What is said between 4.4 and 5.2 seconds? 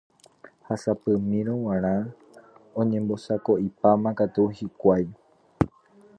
hikuái.